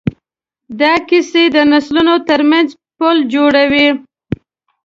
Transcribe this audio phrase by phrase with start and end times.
[0.79, 3.87] دا کیسې د نسلونو ترمنځ پل جوړوي.